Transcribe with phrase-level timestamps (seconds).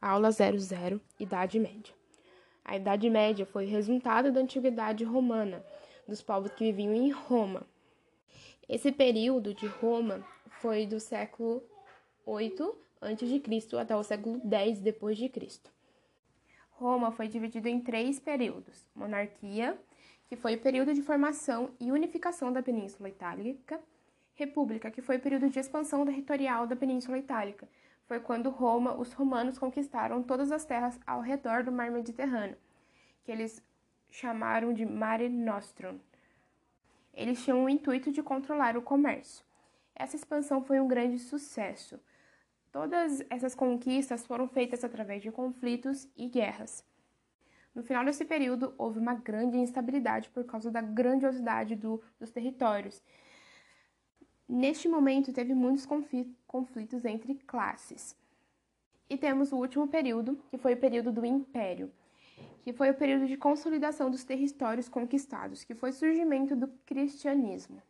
[0.00, 1.94] Aula 00 Idade Média.
[2.64, 5.64] A Idade Média foi resultado da antiguidade romana,
[6.06, 7.66] dos povos que viviam em Roma.
[8.68, 10.24] Esse período de Roma
[10.60, 11.62] foi do século
[12.24, 13.76] 8 a.C.
[13.78, 15.70] até o século 10 depois de Cristo.
[16.70, 19.78] Roma foi dividido em três períodos: monarquia,
[20.28, 23.80] que foi o período de formação e unificação da Península Itálica,
[24.34, 27.66] república, que foi o período de expansão territorial da Península Itálica,
[28.06, 32.56] foi quando Roma, os romanos conquistaram todas as terras ao redor do mar Mediterrâneo,
[33.24, 33.62] que eles
[34.08, 35.98] chamaram de Mare Nostrum.
[37.12, 39.44] Eles tinham o intuito de controlar o comércio.
[39.94, 41.98] Essa expansão foi um grande sucesso.
[42.70, 46.84] Todas essas conquistas foram feitas através de conflitos e guerras.
[47.74, 53.02] No final desse período, houve uma grande instabilidade por causa da grandiosidade do, dos territórios
[54.48, 56.32] Neste momento, teve muitos conflitos
[57.04, 58.16] entre classes.
[59.08, 61.92] E temos o último período, que foi o período do Império,
[62.62, 67.80] que foi o período de consolidação dos territórios conquistados, que foi o surgimento do cristianismo.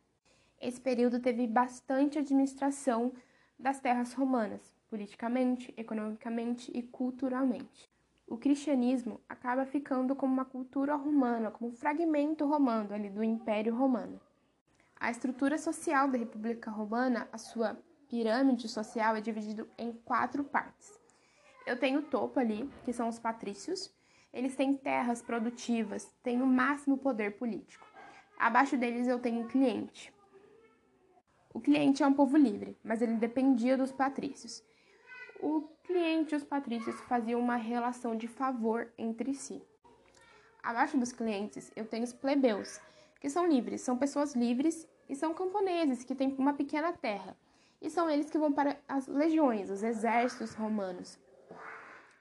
[0.61, 3.11] Esse período teve bastante administração
[3.57, 7.89] das terras romanas, politicamente, economicamente e culturalmente.
[8.27, 13.73] O cristianismo acaba ficando como uma cultura romana, como um fragmento romano ali do Império
[13.73, 14.19] Romano.
[14.99, 17.77] A estrutura social da República Romana, a sua
[18.09, 20.99] pirâmide social, é dividida em quatro partes.
[21.65, 23.93] Eu tenho o topo ali, que são os patrícios.
[24.33, 27.85] Eles têm terras produtivas, têm o máximo poder político.
[28.37, 30.13] Abaixo deles eu tenho o cliente.
[31.53, 34.63] O cliente é um povo livre, mas ele dependia dos patrícios.
[35.41, 39.61] O cliente e os patrícios faziam uma relação de favor entre si.
[40.61, 42.79] Abaixo dos clientes eu tenho os plebeus,
[43.19, 47.35] que são livres, são pessoas livres e são camponeses que têm uma pequena terra.
[47.81, 51.19] E são eles que vão para as legiões, os exércitos romanos.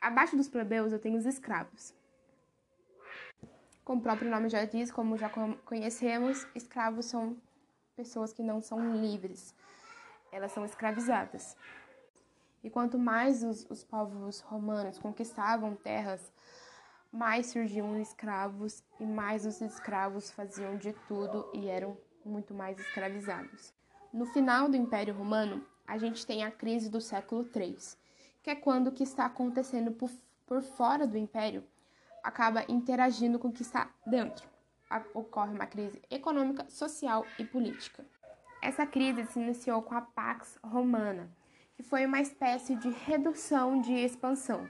[0.00, 1.94] Abaixo dos plebeus eu tenho os escravos.
[3.84, 5.30] Como o próprio nome já diz, como já
[5.64, 7.36] conhecemos, escravos são
[7.96, 9.54] pessoas que não são livres,
[10.30, 11.56] elas são escravizadas.
[12.62, 16.32] E quanto mais os, os povos romanos conquistavam terras,
[17.12, 23.72] mais surgiam escravos e mais os escravos faziam de tudo e eram muito mais escravizados.
[24.16, 27.76] No final do Império Romano, a gente tem a crise do século III,
[28.42, 30.10] que é quando o que está acontecendo por,
[30.46, 31.62] por fora do Império
[32.24, 34.48] acaba interagindo com o que está dentro.
[35.12, 38.06] Ocorre uma crise econômica, social e política.
[38.62, 41.30] Essa crise se iniciou com a Pax Romana,
[41.74, 44.66] que foi uma espécie de redução de expansão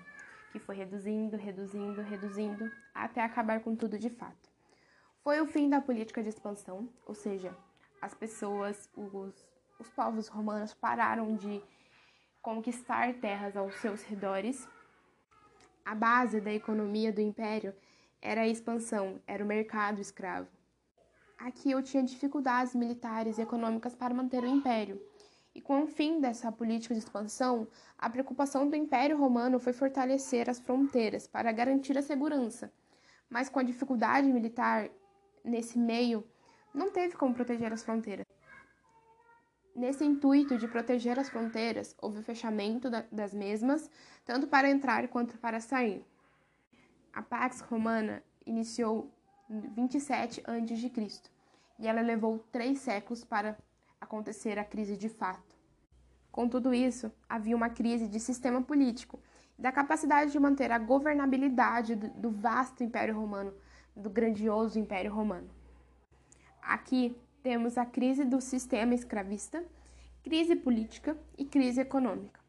[0.50, 4.50] que foi reduzindo, reduzindo, reduzindo, até acabar com tudo de fato.
[5.22, 7.56] Foi o fim da política de expansão, ou seja,
[8.00, 9.34] as pessoas, os,
[9.78, 11.62] os povos romanos pararam de
[12.42, 14.68] conquistar terras aos seus redores.
[15.84, 17.74] A base da economia do império
[18.20, 20.48] era a expansão, era o mercado escravo.
[21.38, 25.00] Aqui eu tinha dificuldades militares e econômicas para manter o império
[25.56, 30.50] e com o fim dessa política de expansão, a preocupação do Império Romano foi fortalecer
[30.50, 32.70] as fronteiras para garantir a segurança.
[33.30, 34.90] Mas com a dificuldade militar
[35.42, 36.22] nesse meio,
[36.76, 38.26] não teve como proteger as fronteiras.
[39.74, 43.90] Nesse intuito de proteger as fronteiras, houve o fechamento das mesmas,
[44.24, 46.04] tanto para entrar quanto para sair.
[47.12, 49.10] A Pax Romana iniciou
[49.48, 51.30] em 27 a.C.
[51.78, 53.56] e ela levou três séculos para
[54.00, 55.56] acontecer a crise de fato.
[56.30, 59.18] Com tudo isso, havia uma crise de sistema político
[59.58, 63.54] e da capacidade de manter a governabilidade do, do vasto Império Romano,
[63.94, 65.55] do grandioso Império Romano.
[66.66, 69.64] Aqui temos a crise do sistema escravista,
[70.24, 72.40] crise política e crise econômica.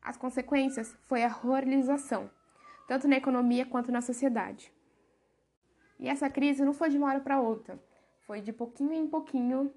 [0.00, 2.30] As consequências foi a ruralização,
[2.88, 4.72] tanto na economia quanto na sociedade.
[6.00, 7.78] E essa crise não foi de uma hora para outra,
[8.26, 9.70] foi de pouquinho em pouquinho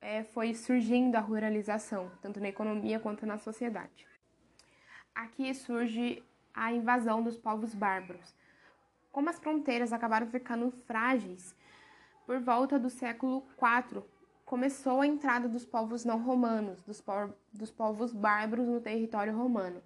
[0.00, 4.06] é, foi surgindo a ruralização, tanto na economia quanto na sociedade.
[5.12, 6.22] Aqui surge
[6.54, 8.36] a invasão dos povos bárbaros.
[9.10, 11.56] Como as fronteiras acabaram ficando frágeis,
[12.26, 14.02] por volta do século IV
[14.44, 19.82] começou a entrada dos povos não romanos, dos, po dos povos bárbaros no território romano.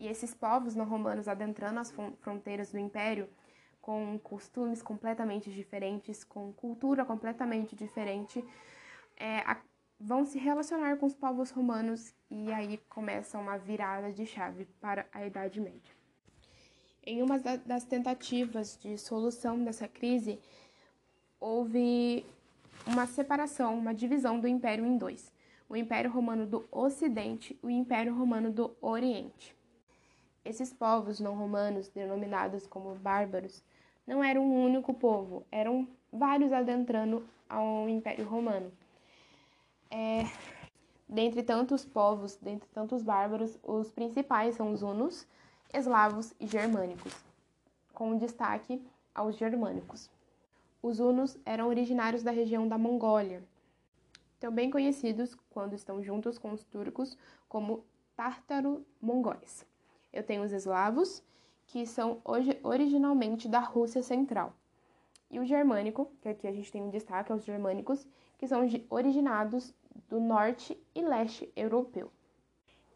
[0.00, 3.28] E esses povos não romanos adentrando as fronteiras do império
[3.80, 8.44] com costumes completamente diferentes, com cultura completamente diferente,
[9.16, 9.60] é, a,
[10.00, 15.06] vão se relacionar com os povos romanos e aí começa uma virada de chave para
[15.12, 15.94] a Idade Média.
[17.02, 20.40] Em uma das tentativas de solução dessa crise,
[21.46, 22.26] houve
[22.84, 25.32] uma separação, uma divisão do Império em dois:
[25.68, 29.54] o Império Romano do Ocidente e o Império Romano do Oriente.
[30.44, 33.62] Esses povos não romanos, denominados como bárbaros,
[34.06, 38.72] não eram um único povo, eram vários adentrando ao Império Romano.
[39.90, 40.24] É,
[41.08, 45.26] dentre tantos povos, dentre tantos bárbaros, os principais são os hunos,
[45.72, 47.12] eslavos e germânicos,
[47.92, 48.84] com destaque
[49.14, 50.15] aos germânicos.
[50.86, 53.42] Os hunos eram originários da região da Mongólia,
[54.38, 57.18] também conhecidos, quando estão juntos com os turcos,
[57.48, 57.84] como
[58.14, 59.66] tártaro-mongóis.
[60.12, 61.24] Eu tenho os eslavos,
[61.66, 64.54] que são hoje, originalmente da Rússia Central.
[65.28, 68.06] E o germânico, que aqui a gente tem um destaque aos germânicos,
[68.38, 69.74] que são originados
[70.08, 72.12] do norte e leste europeu.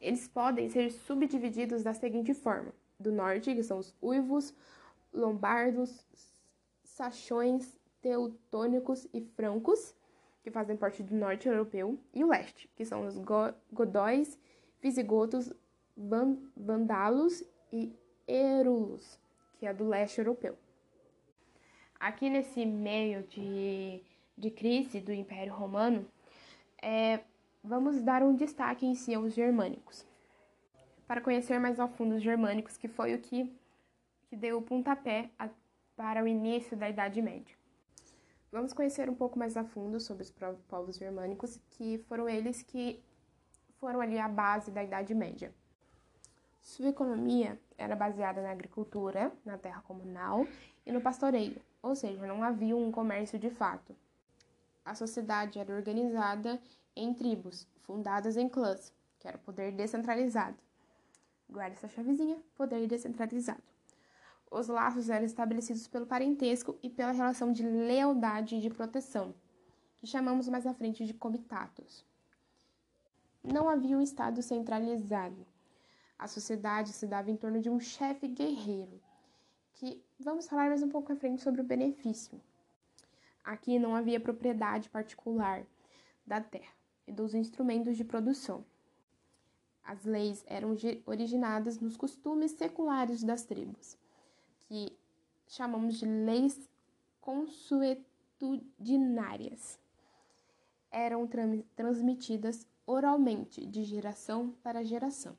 [0.00, 4.54] Eles podem ser subdivididos da seguinte forma: do norte, que são os uivos,
[5.12, 6.06] lombardos,
[6.84, 9.94] sachões, teutônicos e francos,
[10.42, 13.18] que fazem parte do norte europeu, e o leste, que são os
[13.72, 14.38] godóis,
[14.80, 15.52] visigotos,
[16.56, 17.92] vandalos e
[18.26, 19.18] erulos,
[19.58, 20.56] que é do leste europeu.
[21.98, 24.02] Aqui nesse meio de,
[24.36, 26.06] de crise do Império Romano,
[26.80, 27.20] é,
[27.62, 30.06] vamos dar um destaque em si aos germânicos.
[31.06, 33.52] Para conhecer mais a fundo os germânicos, que foi o que,
[34.28, 35.50] que deu o pontapé a,
[35.94, 37.59] para o início da Idade Média.
[38.52, 40.30] Vamos conhecer um pouco mais a fundo sobre os
[40.68, 43.00] povos germânicos, que foram eles que
[43.78, 45.54] foram ali a base da Idade Média.
[46.60, 50.46] Sua economia era baseada na agricultura, na terra comunal
[50.84, 53.94] e no pastoreio, ou seja, não havia um comércio de fato.
[54.84, 56.60] A sociedade era organizada
[56.96, 60.56] em tribos, fundadas em clãs, que era poder descentralizado.
[61.48, 63.69] Guarda essa chavezinha, poder descentralizado.
[64.50, 69.32] Os laços eram estabelecidos pelo parentesco e pela relação de lealdade e de proteção,
[69.98, 72.04] que chamamos mais à frente de comitatos.
[73.44, 75.46] Não havia um Estado centralizado.
[76.18, 79.00] A sociedade se dava em torno de um chefe guerreiro,
[79.74, 82.40] que vamos falar mais um pouco à frente sobre o benefício.
[83.44, 85.64] Aqui não havia propriedade particular
[86.26, 86.74] da terra
[87.06, 88.64] e dos instrumentos de produção.
[89.82, 90.76] As leis eram
[91.06, 93.96] originadas nos costumes seculares das tribos,
[94.70, 94.96] que
[95.48, 96.70] chamamos de leis
[97.20, 99.80] consuetudinárias.
[100.92, 101.28] Eram
[101.74, 105.36] transmitidas oralmente de geração para geração.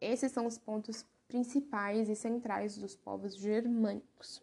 [0.00, 4.40] Esses são os pontos principais e centrais dos povos germânicos.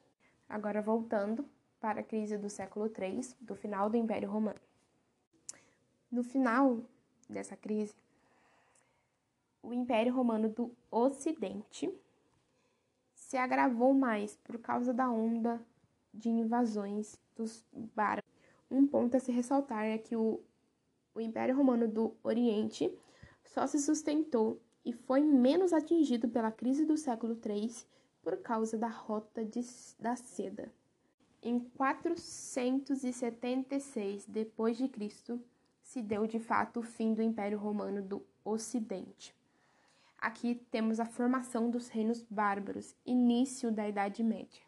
[0.49, 1.47] Agora voltando
[1.79, 4.59] para a crise do século III, do final do Império Romano.
[6.11, 6.81] No final
[7.29, 7.95] dessa crise,
[9.63, 11.89] o Império Romano do Ocidente
[13.29, 15.63] se agravou mais por causa da onda
[16.11, 17.63] de invasões dos
[17.95, 18.27] bárbaros.
[18.71, 20.41] Um ponto a se ressaltar é que o,
[21.13, 22.91] o Império Romano do Oriente
[23.45, 27.71] só se sustentou e foi menos atingido pela crise do século III
[28.23, 29.61] por causa da Rota de,
[29.99, 30.73] da Seda.
[31.39, 35.39] Em 476 d.C.,
[35.83, 39.37] se deu de fato o fim do Império Romano do Ocidente.
[40.21, 44.61] Aqui temos a formação dos reinos bárbaros, início da Idade Média.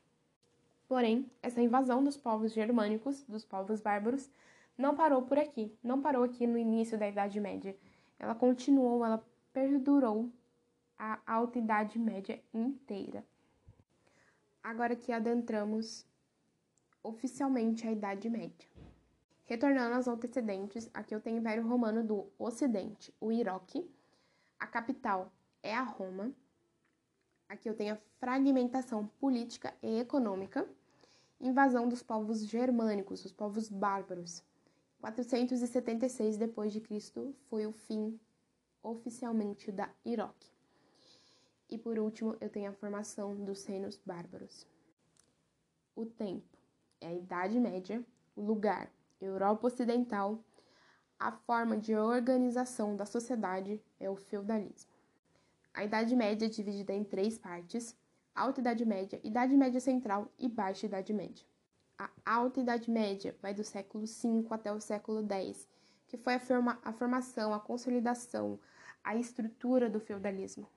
[0.87, 4.29] Porém, essa invasão dos povos germânicos, dos povos bárbaros,
[4.77, 7.75] não parou por aqui, não parou aqui no início da Idade Média.
[8.17, 9.21] Ela continuou, ela
[9.51, 10.29] perdurou
[10.97, 13.25] a Alta Idade Média inteira.
[14.63, 16.05] Agora que adentramos
[17.03, 18.69] oficialmente a Idade Média.
[19.45, 23.85] Retornando aos antecedentes, aqui eu tenho o Império Romano do Ocidente, o Iraque.
[24.57, 25.31] A capital
[25.63, 26.31] é a Roma.
[27.47, 30.67] Aqui eu tenho a fragmentação política e econômica,
[31.39, 34.43] invasão dos povos germânicos, os povos bárbaros.
[35.01, 38.19] 476 depois de Cristo foi o fim
[38.83, 40.49] oficialmente da Iraque.
[41.69, 44.67] E por último, eu tenho a formação dos reinos bárbaros.
[45.95, 46.57] O tempo
[46.99, 48.03] é a Idade Média,
[48.35, 50.43] o lugar, Europa Ocidental,
[51.19, 54.90] a forma de organização da sociedade é o feudalismo.
[55.73, 57.95] A Idade Média é dividida em três partes:
[58.35, 61.45] Alta Idade Média, Idade Média Central e Baixa Idade Média.
[61.97, 65.67] A Alta Idade Média vai do século V até o século X,
[66.07, 68.59] que foi a, forma, a formação, a consolidação,
[69.03, 70.67] a estrutura do feudalismo.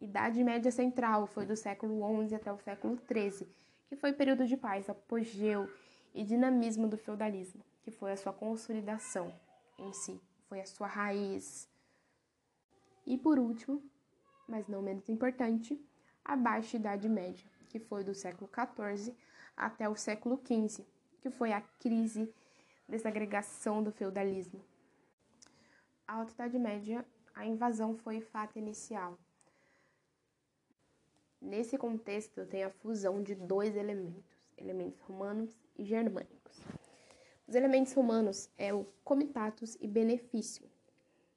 [0.00, 3.48] Idade Média Central foi do século XI até o século XIII,
[3.88, 5.70] que foi período de paz, apogeu
[6.14, 9.32] e dinamismo do feudalismo, que foi a sua consolidação
[9.78, 11.68] em si, foi a sua raiz.
[13.06, 13.82] E por último,
[14.48, 15.80] mas não menos importante,
[16.24, 19.14] a Baixa Idade Média, que foi do século XIV
[19.56, 20.84] até o século XV,
[21.20, 22.32] que foi a crise
[22.88, 24.60] desagregação do feudalismo.
[26.06, 29.18] A Alta Idade Média, a invasão foi fato inicial.
[31.40, 36.60] Nesse contexto, tem a fusão de dois elementos, elementos romanos e germânicos.
[37.46, 40.68] Os elementos romanos é o comitatus e benefício.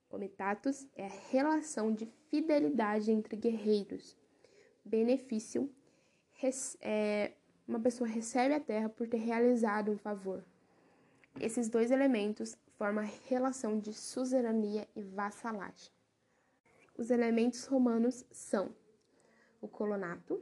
[0.10, 4.18] Comitatus é a relação de fidelidade entre guerreiros.
[4.84, 5.72] Benefício
[6.82, 7.34] é
[7.68, 10.44] uma pessoa recebe a terra por ter realizado um favor.
[11.40, 15.92] Esses dois elementos formam a relação de suzerania e vassalagem.
[16.98, 18.74] Os elementos romanos são
[19.62, 20.42] o colonato,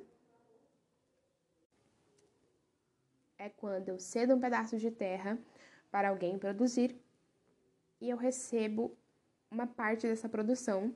[3.37, 5.37] é quando eu cedo um pedaço de terra
[5.91, 6.95] para alguém produzir
[7.99, 8.97] e eu recebo
[9.51, 10.93] uma parte dessa produção,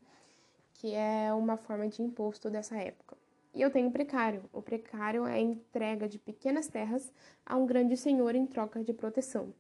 [0.74, 3.17] que é uma forma de imposto dessa época.
[3.53, 4.43] E eu tenho o precário.
[4.53, 7.12] O precário é a entrega de pequenas terras
[7.46, 9.53] a um grande senhor em troca de proteção.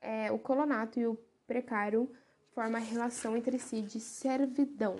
[0.00, 1.16] É, o colonato e o
[1.46, 2.10] precário
[2.54, 4.96] formam a relação entre si de servidão.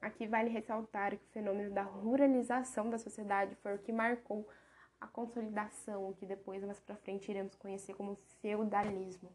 [0.00, 4.48] Aqui vale ressaltar que o fenômeno da ruralização da sociedade foi o que marcou
[5.00, 9.30] a consolidação, que depois mais para frente iremos conhecer como feudalismo.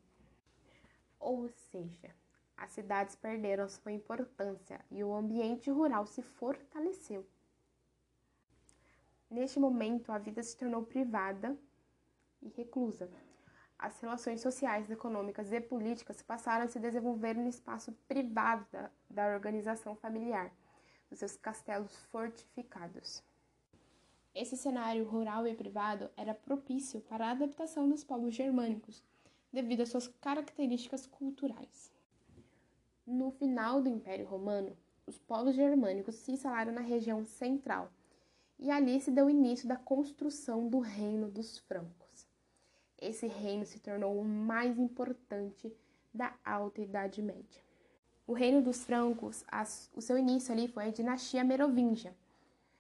[1.24, 2.14] Ou seja,
[2.58, 7.26] as cidades perderam sua importância e o ambiente rural se fortaleceu.
[9.32, 11.58] Neste momento, a vida se tornou privada
[12.42, 13.10] e reclusa.
[13.80, 19.34] As relações sociais, econômicas e políticas passaram a se desenvolver no espaço privado da, da
[19.34, 20.54] organização familiar,
[21.10, 23.24] nos seus castelos fortificados.
[24.36, 29.02] Esse cenário rural e privado era propício para a adaptação dos povos germânicos,
[29.54, 31.94] devido às suas características culturais.
[33.06, 37.92] No final do Império Romano, os povos germânicos se instalaram na região central,
[38.58, 42.28] e ali se deu início da construção do Reino dos Francos.
[43.00, 45.72] Esse reino se tornou o mais importante
[46.14, 47.62] da Alta Idade Média.
[48.26, 49.44] O Reino dos Francos,
[49.94, 52.16] o seu início ali foi a dinastia Merovingia,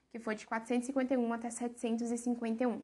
[0.09, 2.81] que foi de 451 até 751.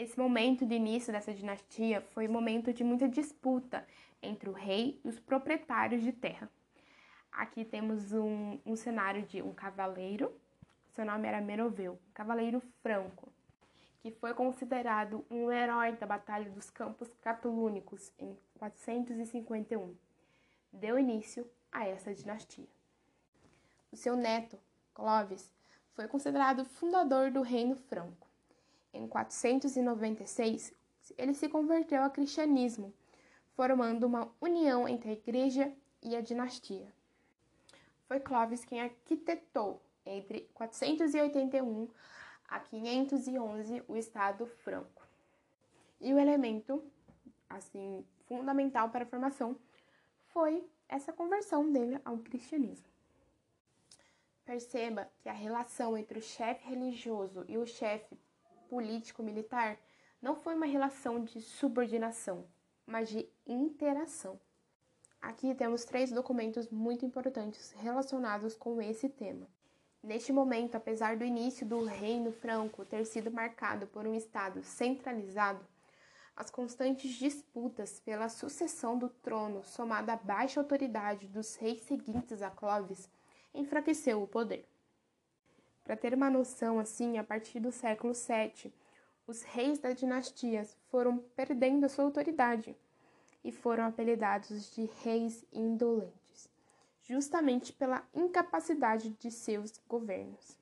[0.00, 3.84] Esse momento de início dessa dinastia foi um momento de muita disputa
[4.22, 6.48] entre o rei e os proprietários de terra.
[7.32, 10.32] Aqui temos um, um cenário de um cavaleiro,
[10.92, 13.32] seu nome era Meroveu, cavaleiro franco,
[13.98, 19.96] que foi considerado um herói da Batalha dos Campos Catulúnicos em 451.
[20.72, 22.68] Deu início a essa dinastia.
[23.90, 24.60] O seu neto,
[24.94, 25.52] Clovis,
[25.96, 28.27] foi considerado fundador do Reino Franco.
[28.92, 30.74] Em 496,
[31.16, 32.92] ele se converteu ao cristianismo,
[33.54, 36.92] formando uma união entre a igreja e a dinastia.
[38.06, 41.88] Foi Clovis quem arquitetou, entre 481
[42.48, 45.06] a 511, o Estado franco.
[46.00, 46.82] E o elemento,
[47.48, 49.56] assim, fundamental para a formação
[50.28, 52.86] foi essa conversão dele ao cristianismo.
[54.44, 58.18] Perceba que a relação entre o chefe religioso e o chefe
[58.68, 59.78] político-militar
[60.20, 62.46] não foi uma relação de subordinação,
[62.86, 64.38] mas de interação.
[65.20, 69.48] Aqui temos três documentos muito importantes relacionados com esse tema.
[70.02, 75.66] Neste momento, apesar do início do Reino Franco ter sido marcado por um Estado centralizado,
[76.36, 82.50] as constantes disputas pela sucessão do trono, somada à baixa autoridade dos reis seguintes a
[82.50, 83.10] Clovis,
[83.52, 84.68] enfraqueceu o poder.
[85.88, 88.70] Para ter uma noção assim, a partir do século VII,
[89.26, 92.76] os reis das dinastias foram perdendo a sua autoridade
[93.42, 96.50] e foram apelidados de reis indolentes,
[97.04, 100.58] justamente pela incapacidade de seus governos.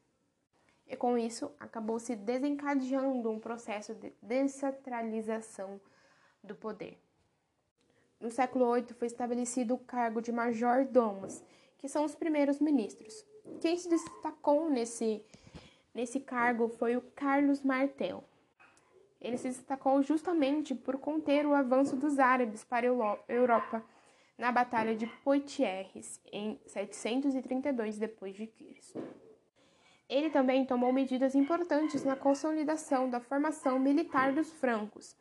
[0.86, 5.80] E com isso, acabou se desencadeando um processo de descentralização
[6.40, 7.02] do poder.
[8.20, 11.42] No século VIII foi estabelecido o cargo de major-domus,
[11.78, 13.26] que são os primeiros ministros.
[13.60, 15.22] Quem se destacou nesse,
[15.94, 18.22] nesse cargo foi o Carlos Martel.
[19.20, 23.82] Ele se destacou justamente por conter o avanço dos árabes para a Europa
[24.38, 28.52] na Batalha de Poitiers em 732 d.C.
[30.08, 35.16] Ele também tomou medidas importantes na consolidação da formação militar dos francos.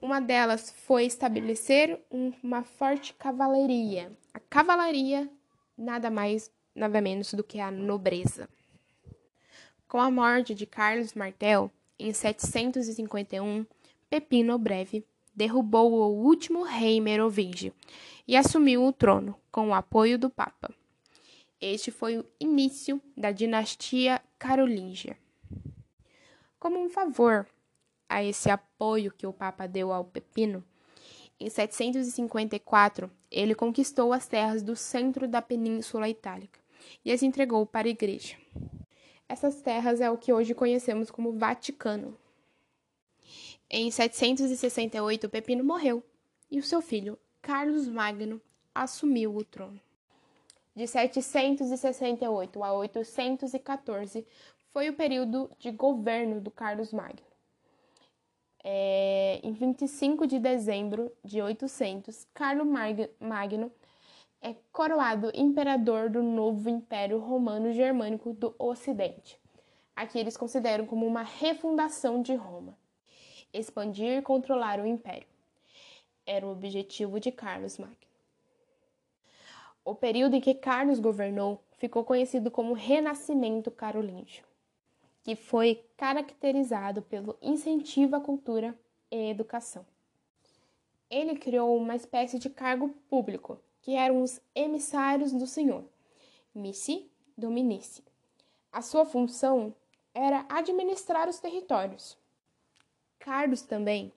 [0.00, 4.16] Uma delas foi estabelecer uma forte cavalaria.
[4.32, 5.28] A cavalaria
[5.76, 8.48] nada mais, nada menos do que a nobreza.
[9.88, 13.64] Com a morte de Carlos Martel, em 751,
[14.10, 15.04] Pepino Breve
[15.34, 17.72] derrubou o último rei merovingio
[18.28, 20.72] e assumiu o trono com o apoio do Papa.
[21.60, 25.16] Este foi o início da dinastia carolíngia.
[26.58, 27.46] Como um favor
[28.08, 30.62] a esse apoio que o Papa deu ao Pepino,
[31.38, 36.65] em 754, ele conquistou as terras do centro da Península Itálica
[37.04, 38.36] e as entregou para a igreja.
[39.28, 42.16] Essas terras é o que hoje conhecemos como Vaticano.
[43.68, 46.02] Em 768, Pepino morreu
[46.50, 48.40] e o seu filho, Carlos Magno,
[48.74, 49.80] assumiu o trono.
[50.74, 54.26] De 768 a 814
[54.72, 57.26] foi o período de governo do Carlos Magno.
[58.62, 62.66] É, em 25 de dezembro de 800, Carlos
[63.18, 63.72] Magno
[64.46, 69.40] é coroado imperador do novo Império Romano Germânico do Ocidente.
[69.96, 72.78] Aqui eles consideram como uma refundação de Roma.
[73.52, 75.26] Expandir e controlar o império
[76.24, 77.96] era o objetivo de Carlos Magno.
[79.84, 84.44] O período em que Carlos governou ficou conhecido como Renascimento Carolíngio,
[85.24, 88.78] que foi caracterizado pelo incentivo à cultura
[89.10, 89.84] e educação.
[91.10, 95.84] Ele criou uma espécie de cargo público, que eram os emissários do Senhor,
[96.52, 98.02] missi dominici.
[98.72, 99.72] A sua função
[100.12, 102.18] era administrar os territórios.
[103.16, 104.12] Carlos também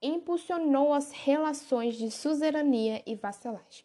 [0.00, 3.84] impulsionou as relações de suzerania e vassalagem.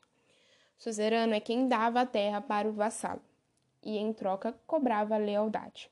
[0.77, 3.21] Suzerano é quem dava a terra para o vassalo
[3.83, 5.91] e, em troca, cobrava lealdade.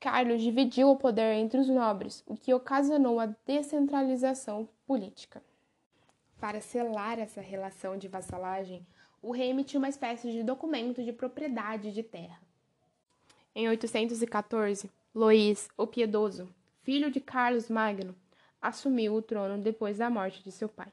[0.00, 5.42] Carlos dividiu o poder entre os nobres, o que ocasionou a descentralização política.
[6.40, 8.86] Para selar essa relação de vassalagem,
[9.20, 12.40] o rei emitiu uma espécie de documento de propriedade de terra.
[13.54, 16.48] Em 814, Luís, o Piedoso,
[16.82, 18.16] filho de Carlos Magno,
[18.60, 20.90] assumiu o trono depois da morte de seu pai.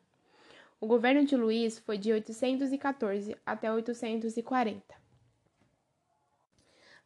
[0.82, 4.84] O governo de Luís foi de 814 até 840.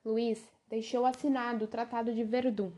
[0.04, 2.72] Luís deixou assinado o Tratado de Verdun,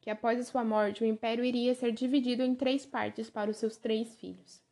[0.00, 3.56] que após a sua morte o império iria ser dividido em três partes para os
[3.56, 4.69] seus três filhos.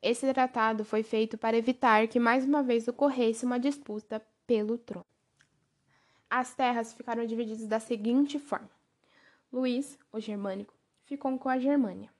[0.00, 5.06] Esse tratado foi feito para evitar que mais uma vez ocorresse uma disputa pelo trono.
[6.30, 8.70] As terras ficaram divididas da seguinte forma:
[9.52, 12.10] Luís, o germânico, ficou com a Germânia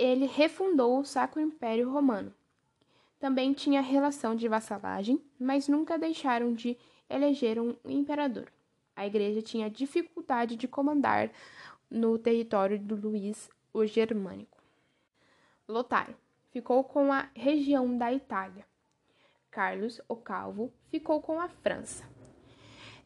[0.00, 2.32] ele refundou o Sacro Império Romano.
[3.18, 6.74] Também tinha relação de vassalagem, mas nunca deixaram de
[7.06, 8.50] eleger um imperador.
[8.96, 11.30] A igreja tinha dificuldade de comandar
[11.90, 14.56] no território do Luís o Germânico.
[15.68, 16.16] Lotário
[16.50, 18.66] ficou com a região da Itália.
[19.50, 22.04] Carlos, o Calvo, ficou com a França.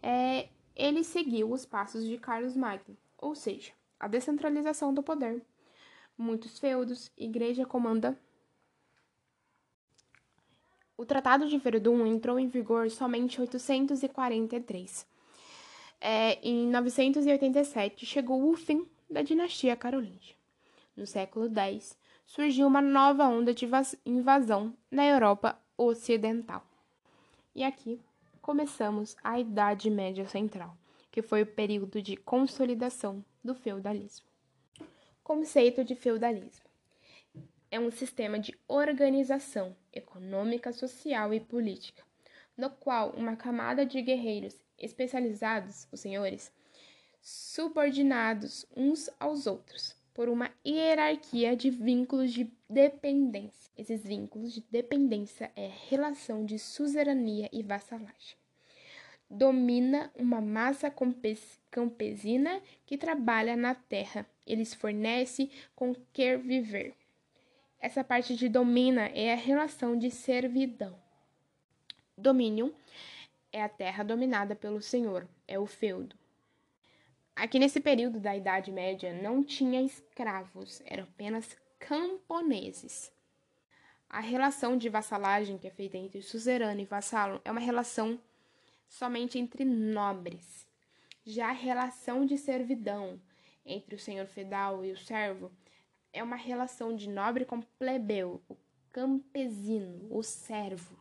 [0.02, 5.42] É, ele seguiu os passos de Carlos Magno, ou seja, a descentralização do poder
[6.16, 8.18] muitos feudos, igreja comanda.
[10.96, 15.07] O Tratado de Verdun entrou em vigor somente em 843.
[16.00, 20.37] É, em 987 chegou o fim da dinastia carolíngia.
[20.96, 23.66] No século X, surgiu uma nova onda de
[24.04, 26.64] invasão na Europa Ocidental.
[27.54, 28.00] E aqui
[28.40, 30.76] começamos a Idade Média Central,
[31.10, 34.26] que foi o período de consolidação do feudalismo.
[35.22, 36.64] Conceito de feudalismo
[37.70, 42.02] é um sistema de organização econômica, social e política,
[42.56, 46.52] no qual uma camada de guerreiros especializados, os senhores,
[47.20, 53.70] subordinados uns aos outros por uma hierarquia de vínculos de dependência.
[53.77, 58.37] Esses vínculos de dependência é relação de suzerania e vassalagem
[59.35, 60.92] domina uma massa
[61.70, 64.27] campesina que trabalha na terra.
[64.46, 66.94] Eles fornecem com quer viver.
[67.81, 70.96] Essa parte de domina é a relação de servidão.
[72.16, 72.74] Domínio
[73.53, 76.16] é a terra dominada pelo senhor, é o feudo.
[77.37, 83.12] Aqui nesse período da Idade Média não tinha escravos, eram apenas camponeses.
[84.09, 88.20] A relação de vassalagem que é feita entre suzerano e vassalo é uma relação
[88.88, 90.64] somente entre nobres.
[91.25, 93.20] Já a relação de servidão
[93.66, 95.51] entre o senhor feudal e o servo
[96.12, 98.57] é uma relação de nobre com plebeu, o
[98.92, 100.97] campesino, o servo.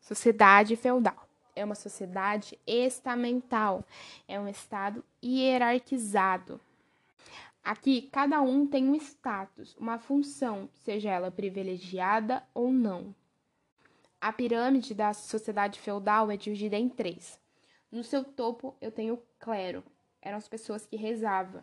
[0.00, 3.84] Sociedade feudal é uma sociedade estamental,
[4.26, 6.60] é um estado hierarquizado.
[7.62, 13.14] Aqui, cada um tem um status, uma função, seja ela privilegiada ou não.
[14.20, 17.38] A pirâmide da sociedade feudal é dividida em três.
[17.90, 19.82] No seu topo, eu tenho o clero,
[20.22, 21.62] eram as pessoas que rezavam.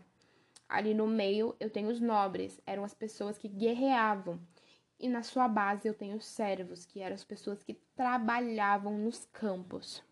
[0.67, 4.39] Ali no meio, eu tenho os nobres, eram as pessoas que guerreavam.
[5.00, 9.26] E na sua base, eu tenho os servos, que eram as pessoas que trabalhavam nos
[9.26, 10.04] campos.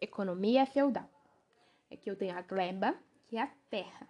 [0.00, 1.08] Economia feudal.
[1.90, 2.94] Aqui eu tenho a gleba,
[3.26, 4.08] que é a terra.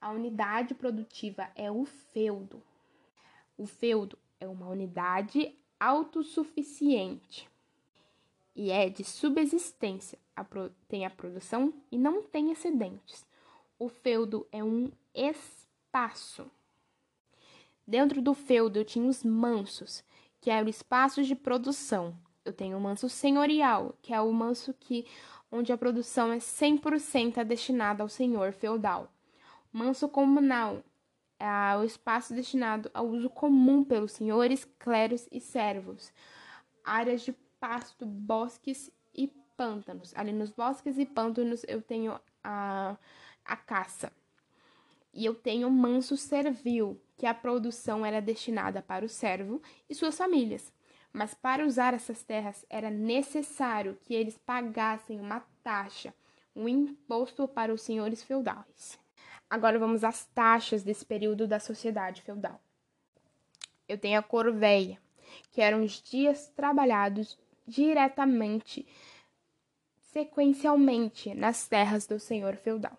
[0.00, 2.62] A unidade produtiva é o feudo.
[3.56, 7.48] O feudo é uma unidade autossuficiente.
[8.54, 10.18] e é de subsistência,
[10.88, 13.26] tem a produção e não tem excedentes.
[13.78, 16.50] O feudo é um espaço.
[17.86, 20.04] Dentro do feudo eu tinha os mansos,
[20.40, 22.16] que eram espaços de produção.
[22.44, 25.06] Eu tenho o manso senhorial, que é o manso que
[25.50, 29.12] onde a produção é 100% destinada ao senhor feudal.
[29.72, 30.82] Manso comunal
[31.38, 36.12] é o espaço destinado ao uso comum pelos senhores, clérigos e servos.
[36.84, 40.12] Áreas de pasto, bosques e pântanos.
[40.16, 42.96] Ali nos bosques e pântanos eu tenho a,
[43.44, 44.12] a caça.
[45.12, 50.16] E eu tenho manso servil, que a produção era destinada para o servo e suas
[50.16, 50.72] famílias.
[51.12, 56.14] Mas para usar essas terras era necessário que eles pagassem uma taxa,
[56.56, 58.98] um imposto para os senhores feudais.
[59.48, 62.58] Agora vamos às taxas desse período da sociedade feudal.
[63.86, 64.98] Eu tenho a corveia,
[65.50, 68.86] que eram os dias trabalhados diretamente,
[70.00, 72.96] sequencialmente, nas terras do senhor feudal.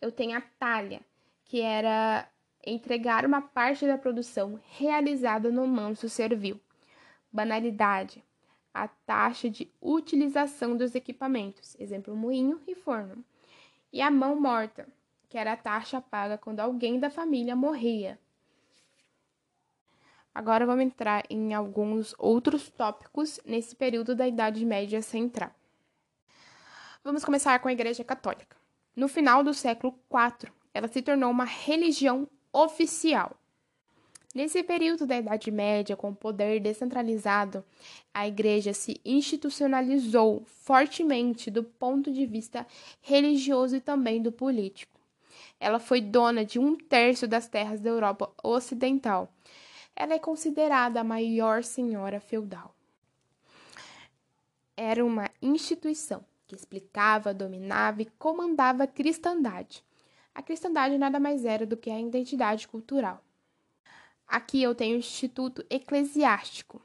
[0.00, 1.00] Eu tenho a talha,
[1.48, 2.28] que era
[2.64, 6.60] entregar uma parte da produção realizada no manso servil.
[7.32, 8.22] Banalidade,
[8.72, 13.24] a taxa de utilização dos equipamentos, exemplo, moinho e forno.
[13.90, 14.86] E a mão morta,
[15.28, 18.18] que era a taxa paga quando alguém da família morria.
[20.34, 25.50] Agora vamos entrar em alguns outros tópicos nesse período da Idade Média Central.
[27.02, 28.56] Vamos começar com a Igreja Católica.
[28.94, 33.36] No final do século IV, ela se tornou uma religião oficial.
[34.32, 37.64] Nesse período da Idade Média, com poder descentralizado,
[38.14, 42.64] a Igreja se institucionalizou fortemente do ponto de vista
[43.00, 45.00] religioso e também do político.
[45.58, 49.32] Ela foi dona de um terço das terras da Europa Ocidental.
[49.96, 52.72] Ela é considerada a maior senhora feudal.
[54.76, 59.82] Era uma instituição que explicava, dominava e comandava a cristandade.
[60.38, 63.20] A cristandade nada mais era do que a identidade cultural.
[64.24, 66.80] Aqui eu tenho o Instituto Eclesiástico,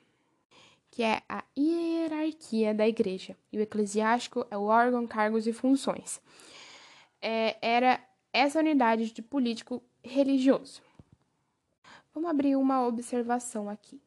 [0.89, 3.37] que é a hierarquia da igreja.
[3.51, 6.19] E o eclesiástico é o órgão, cargos e funções.
[7.21, 10.81] É, era essa unidade de político religioso.
[12.11, 14.01] Vamos abrir uma observação aqui.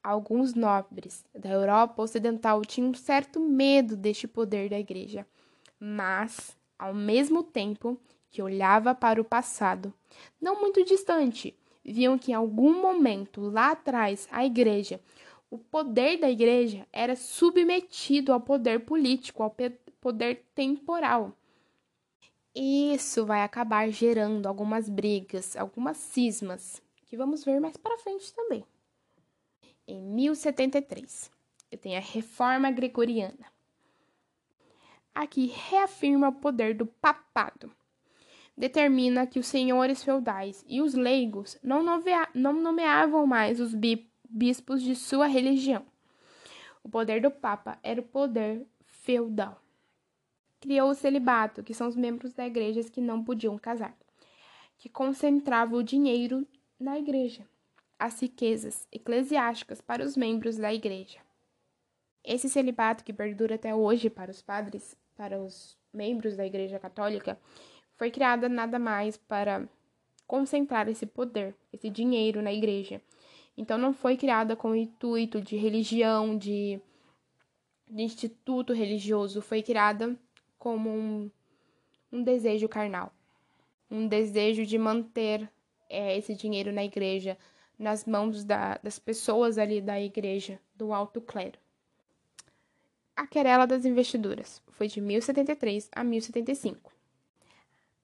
[0.00, 5.26] Alguns nobres da Europa Ocidental tinham um certo medo deste poder da igreja,
[5.80, 8.00] mas, ao mesmo tempo
[8.32, 9.92] que olhava para o passado,
[10.40, 15.00] não muito distante, viam que em algum momento lá atrás a igreja,
[15.50, 19.54] o poder da igreja era submetido ao poder político, ao
[20.00, 21.36] poder temporal.
[22.54, 28.64] Isso vai acabar gerando algumas brigas, algumas cismas, que vamos ver mais para frente também.
[29.86, 31.30] Em 1073,
[31.70, 33.52] eu tenho a Reforma Gregoriana.
[35.14, 37.70] Aqui reafirma o poder do papado.
[38.56, 41.82] Determina que os senhores feudais e os leigos não,
[42.34, 43.74] não nomeavam mais os
[44.28, 45.84] bispos de sua religião.
[46.84, 49.62] O poder do Papa era o poder feudal
[50.62, 53.94] criou o celibato, que são os membros da igreja que não podiam casar,
[54.78, 56.46] que concentrava o dinheiro
[56.78, 57.44] na igreja,
[57.98, 61.18] as riquezas eclesiásticas para os membros da igreja.
[62.24, 67.36] Esse celibato que perdura até hoje para os padres, para os membros da Igreja Católica,
[68.02, 69.64] foi criada nada mais para
[70.26, 73.00] concentrar esse poder, esse dinheiro na igreja.
[73.56, 76.80] Então não foi criada com o intuito de religião, de,
[77.86, 80.18] de instituto religioso, foi criada
[80.58, 81.30] como um,
[82.10, 83.14] um desejo carnal,
[83.88, 85.48] um desejo de manter
[85.88, 87.38] é, esse dinheiro na igreja,
[87.78, 91.56] nas mãos da, das pessoas ali da igreja, do alto clero.
[93.14, 97.01] A querela das investiduras foi de 1073 a 1075.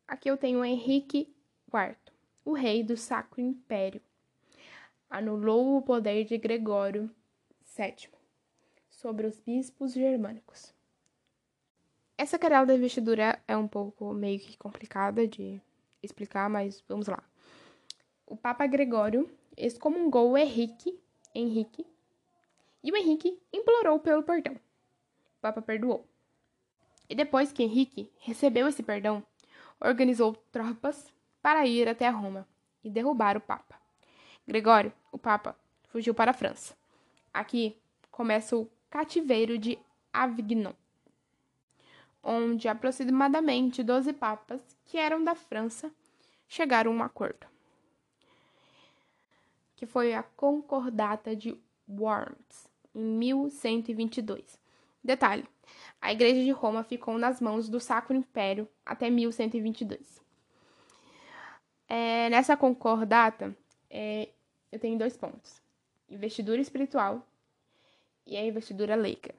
[0.08, 1.30] Aqui eu tenho Henrique
[1.70, 1.94] IV,
[2.42, 4.00] o rei do Sacro Império.
[5.10, 7.10] Anulou o poder de Gregório
[7.76, 8.08] VII
[8.88, 10.74] sobre os bispos germânicos.
[12.16, 15.60] Essa querela da investidura é um pouco meio que complicada de
[16.02, 17.22] explicar, mas vamos lá.
[18.26, 20.98] O Papa Gregório excomungou o Henrique,
[21.34, 21.86] Henrique,
[22.82, 24.54] e o Henrique implorou pelo perdão.
[24.54, 26.08] O Papa perdoou.
[27.10, 29.22] E depois que Henrique recebeu esse perdão,
[29.80, 31.12] organizou tropas
[31.42, 32.46] para ir até Roma
[32.82, 33.80] e derrubar o Papa.
[34.46, 35.56] Gregório, o Papa,
[35.88, 36.76] fugiu para a França.
[37.32, 37.76] Aqui
[38.10, 39.78] começa o cativeiro de
[40.12, 40.72] Avignon
[42.22, 45.90] onde aproximadamente 12 papas, que eram da França,
[46.46, 47.46] chegaram a um acordo,
[49.76, 54.58] que foi a Concordata de Worms, em 1122.
[55.02, 55.46] Detalhe:
[56.00, 60.22] a Igreja de Roma ficou nas mãos do Sacro Império até 1122.
[61.88, 63.56] É, nessa concordata,
[63.90, 64.28] é,
[64.70, 65.60] eu tenho dois pontos:
[66.08, 67.26] investidura espiritual
[68.26, 69.34] e a investidura laica.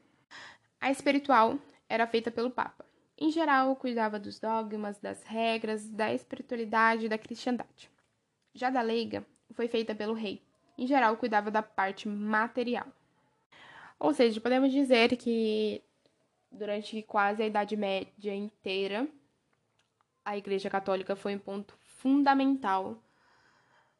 [0.82, 2.86] A espiritual era feita pelo Papa.
[3.18, 7.92] Em geral, cuidava dos dogmas, das regras, da espiritualidade e da cristandade.
[8.54, 10.42] Já da leiga, foi feita pelo rei.
[10.78, 12.88] Em geral, cuidava da parte material.
[14.00, 15.84] Ou seja, podemos dizer que
[16.52, 19.08] durante quase a Idade Média inteira,
[20.24, 23.02] a Igreja Católica foi um ponto fundamental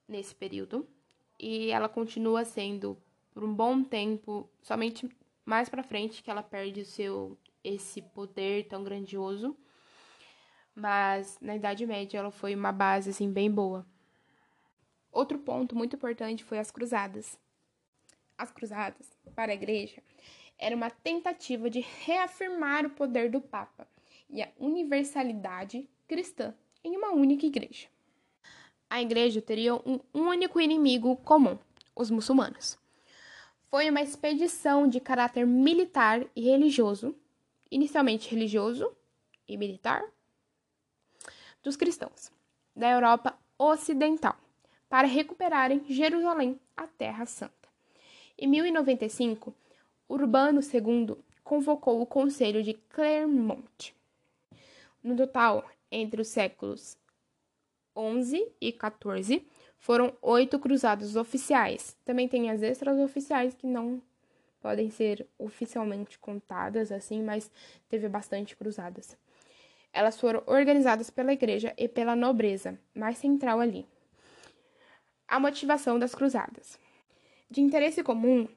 [0.08, 0.88] nesse período
[1.40, 2.98] e ela continua sendo
[3.32, 5.10] por um bom tempo, somente
[5.46, 9.56] mais para frente que ela perde seu esse poder tão grandioso.
[10.76, 13.86] Mas na Idade Média ela foi uma base assim bem boa.
[15.12, 17.40] Outro ponto muito importante foi as cruzadas.
[18.38, 20.02] As cruzadas, para a igreja,
[20.60, 23.88] era uma tentativa de reafirmar o poder do Papa
[24.30, 27.88] e a universalidade cristã em uma única igreja.
[28.90, 31.58] A igreja teria um único inimigo comum:
[31.96, 32.78] os muçulmanos.
[33.70, 37.16] Foi uma expedição de caráter militar e religioso,
[37.72, 38.92] inicialmente religioso
[39.48, 40.04] e militar,
[41.64, 42.32] dos cristãos
[42.76, 44.36] da Europa Ocidental,
[44.90, 47.54] para recuperarem Jerusalém, a Terra Santa.
[48.38, 49.54] Em 1095,
[50.10, 53.96] Urbano II convocou o Conselho de Clermont.
[55.04, 56.98] No total, entre os séculos
[57.96, 59.46] 11 e 14,
[59.78, 61.96] foram oito cruzadas oficiais.
[62.04, 64.02] Também tem as extras oficiais que não
[64.60, 67.52] podem ser oficialmente contadas assim, mas
[67.88, 69.16] teve bastante cruzadas.
[69.94, 73.86] Elas foram organizadas pela igreja e pela nobreza, mais central ali.
[75.28, 76.80] A motivação das cruzadas.
[77.50, 78.48] De interesse comum,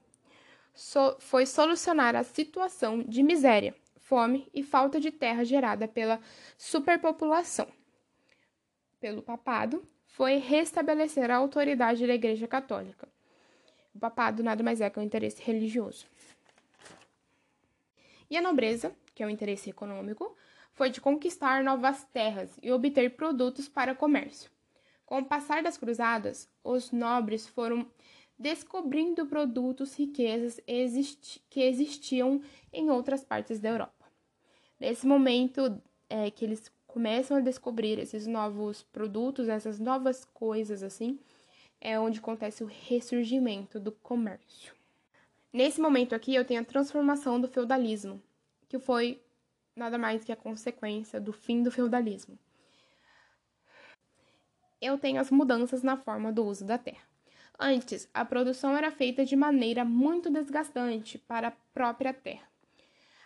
[0.74, 6.20] so foi solucionar a situação de miséria, fome e falta de terra gerada pela
[6.56, 7.68] superpopulação.
[9.00, 13.08] Pelo papado, foi restabelecer a autoridade da Igreja Católica.
[13.94, 16.06] O papado nada mais é que um interesse religioso.
[18.30, 20.36] E a nobreza, que é o interesse econômico,
[20.72, 24.50] foi de conquistar novas terras e obter produtos para comércio.
[25.04, 27.86] Com o passar das cruzadas, os nobres foram
[28.42, 34.04] descobrindo produtos, riquezas existi que existiam em outras partes da Europa.
[34.80, 41.20] Nesse momento é que eles começam a descobrir esses novos produtos, essas novas coisas assim,
[41.80, 44.74] é onde acontece o ressurgimento do comércio.
[45.52, 48.20] Nesse momento aqui eu tenho a transformação do feudalismo,
[48.68, 49.22] que foi
[49.76, 52.36] nada mais que a consequência do fim do feudalismo.
[54.80, 57.11] Eu tenho as mudanças na forma do uso da terra.
[57.58, 62.48] Antes, a produção era feita de maneira muito desgastante para a própria terra.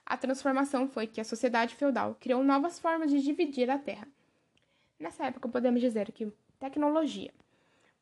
[0.05, 4.07] A transformação foi que a sociedade feudal criou novas formas de dividir a terra.
[4.99, 7.33] Nessa época, podemos dizer que tecnologia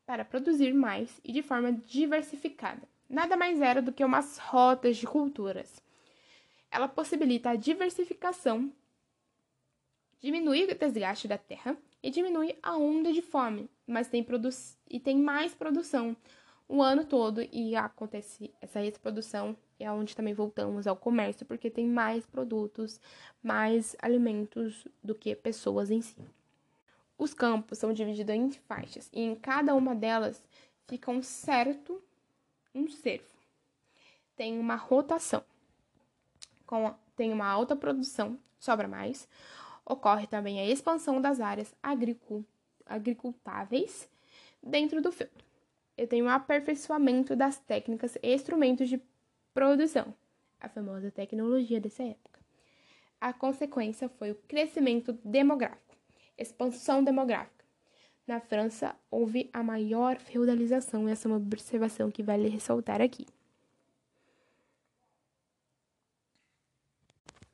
[0.05, 5.07] para produzir mais e de forma diversificada nada mais era do que umas rotas de
[5.07, 5.81] culturas.
[6.71, 8.71] Ela possibilita a diversificação,
[10.25, 14.25] diminui o desgaste da terra e diminui a onda de fome, mas tem
[14.89, 16.17] e tem mais produção
[16.67, 21.85] o ano todo e acontece essa reprodução é onde também voltamos ao comércio porque tem
[21.85, 22.99] mais produtos,
[23.43, 26.17] mais alimentos do que pessoas em si.
[27.19, 30.43] Os campos são divididos em faixas e em cada uma delas
[30.87, 32.01] fica um certo
[32.73, 33.29] um cervo.
[34.35, 35.43] Tem uma rotação.
[36.65, 39.29] Com, tem uma alta produção, sobra mais,
[39.85, 41.75] Ocorre também a expansão das áreas
[42.87, 44.09] agricultáveis
[44.61, 45.43] dentro do feudo.
[45.95, 48.99] Eu tenho um aperfeiçoamento das técnicas e instrumentos de
[49.53, 50.13] produção,
[50.59, 52.39] a famosa tecnologia dessa época.
[53.21, 55.95] A consequência foi o crescimento demográfico,
[56.37, 57.63] expansão demográfica.
[58.27, 63.25] Na França, houve a maior feudalização, essa é uma observação que vale ressaltar aqui.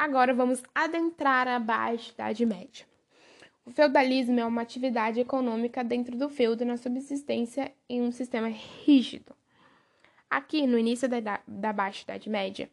[0.02, 2.88] Agora vamos adentrar a Baixa Idade Média.
[3.64, 9.36] O feudalismo é uma atividade econômica dentro do feudo na subsistência em um sistema rígido.
[10.28, 12.68] Aqui, no início da, da Baixa Idade Média,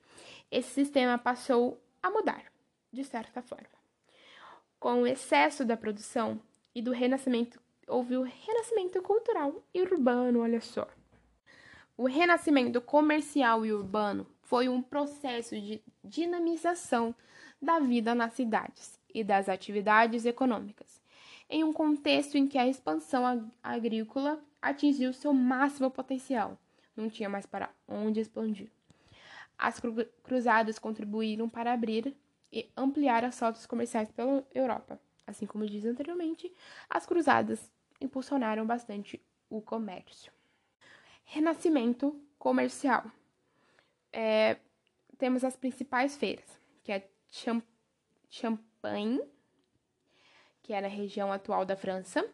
[0.50, 2.44] esse sistema passou a mudar,
[2.90, 3.76] de certa forma.
[4.80, 6.40] Com o excesso da produção
[6.74, 10.88] e do renascimento, houve o renascimento cultural e urbano, olha só.
[11.94, 17.14] O renascimento comercial e urbano foi um processo de dinamização
[17.60, 21.02] da vida nas cidades e das atividades econômicas,
[21.50, 26.58] em um contexto em que a expansão agrícola atingiu seu máximo potencial,
[26.96, 28.70] não tinha mais para onde expandir.
[29.58, 29.78] As
[30.22, 32.16] cruzadas contribuíram para abrir
[32.50, 34.98] e ampliar as rotas comerciais pela Europa.
[35.26, 36.50] Assim como diz anteriormente,
[36.88, 40.32] as cruzadas impulsionaram bastante o comércio.
[41.26, 43.04] Renascimento comercial.
[44.12, 44.56] É,
[45.18, 47.08] temos as principais feiras, que é
[48.28, 49.20] Champagne,
[50.62, 52.24] que é na região atual da França,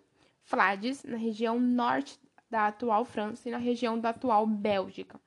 [0.43, 2.19] Flades, na região norte
[2.51, 5.21] da atual França e na região da atual Bélgica,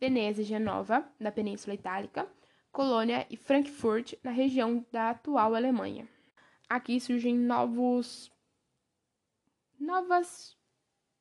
[0.00, 2.26] Veneza e Genova, na Península Itálica,
[2.72, 6.08] Colônia e Frankfurt, na região da atual Alemanha.
[6.68, 8.30] Aqui surgem novos
[9.78, 10.56] novas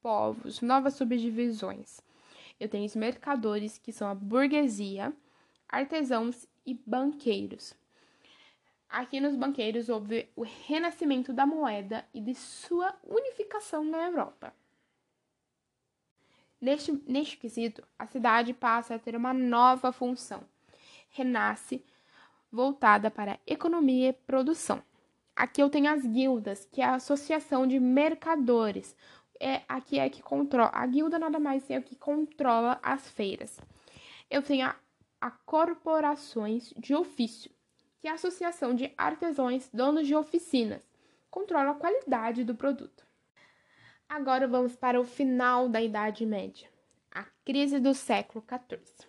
[0.02, 2.00] povos, novas subdivisões.
[2.60, 5.14] Eu tenho os mercadores, que são a burguesia,
[5.68, 7.76] artesãos e banqueiros.
[8.88, 14.54] Aqui nos banqueiros houve o renascimento da moeda e de sua unificação na Europa.
[16.62, 20.44] Neste, neste quesito, a cidade passa a ter uma nova função.
[21.10, 21.84] Renasce
[22.52, 24.82] voltada para economia e produção.
[25.36, 28.96] Aqui eu tenho as guildas, que é a associação de mercadores.
[29.40, 30.72] É, aqui é que controla.
[30.74, 33.60] A guilda nada mais é o que controla as feiras.
[34.30, 34.76] Eu tenho a,
[35.20, 37.52] a corporações de ofício,
[38.00, 40.88] que é a associação de artesãos, donos de oficinas.
[41.30, 43.06] Controla a qualidade do produto.
[44.08, 46.70] Agora vamos para o final da Idade Média,
[47.12, 49.08] a crise do século XIV.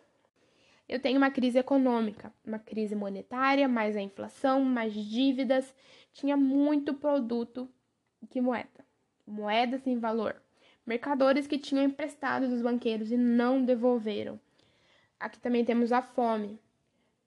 [0.89, 5.75] Eu tenho uma crise econômica, uma crise monetária, mais a inflação, mais dívidas,
[6.13, 7.69] tinha muito produto
[8.31, 8.86] que moeda,
[9.27, 10.37] moeda sem valor.
[10.87, 14.39] Mercadores que tinham emprestado dos banqueiros e não devolveram.
[15.19, 16.61] Aqui também temos a fome,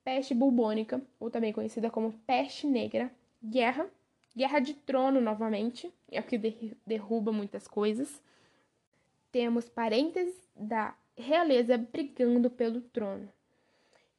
[0.03, 3.11] peste bubônica, ou também conhecida como peste negra,
[3.43, 3.89] guerra,
[4.35, 6.37] guerra de trono novamente, é o que
[6.85, 8.21] derruba muitas coisas.
[9.31, 13.29] Temos parentes da realeza brigando pelo trono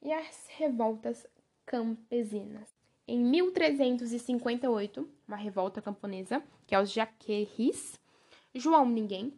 [0.01, 1.25] e as revoltas
[1.65, 2.80] campesinas.
[3.13, 7.99] Em 1358, uma revolta camponesa, que é os Jaqueris,
[8.55, 9.33] João Ninguém,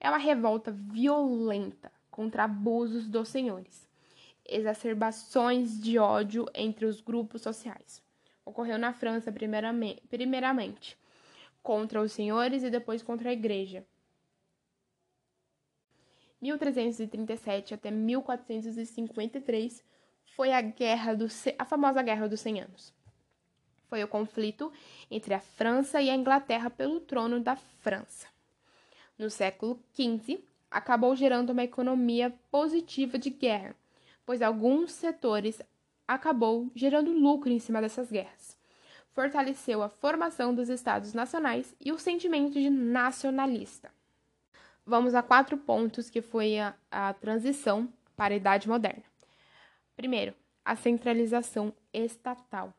[0.00, 3.88] é uma revolta violenta contra abusos dos senhores,
[4.44, 8.02] exacerbações de ódio entre os grupos sociais.
[8.44, 10.98] Ocorreu na França primeiramente, primeiramente
[11.62, 13.86] contra os senhores e depois contra a igreja.
[16.40, 19.84] 1337 até 1453
[20.34, 22.92] foi a guerra do a famosa Guerra dos Cem Anos.
[23.92, 24.72] Foi o conflito
[25.10, 28.26] entre a França e a Inglaterra pelo trono da França.
[29.18, 33.76] No século XV, acabou gerando uma economia positiva de guerra,
[34.24, 35.60] pois alguns setores
[36.08, 38.56] acabou gerando lucro em cima dessas guerras.
[39.10, 43.90] Fortaleceu a formação dos estados nacionais e o sentimento de nacionalista.
[44.86, 49.04] Vamos a quatro pontos que foi a, a transição para a Idade Moderna.
[49.94, 52.72] Primeiro, a centralização estatal.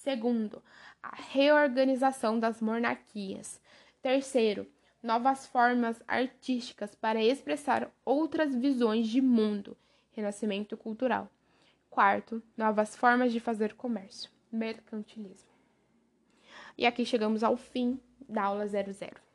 [0.00, 0.62] Segundo,
[1.02, 3.60] a reorganização das monarquias.
[4.00, 4.66] Terceiro,
[5.02, 9.76] novas formas artísticas para expressar outras visões de mundo.
[10.12, 11.30] Renascimento cultural.
[11.90, 14.30] Quarto, novas formas de fazer comércio.
[14.50, 15.50] Mercantilismo.
[16.78, 19.29] E aqui chegamos ao fim da aula 00.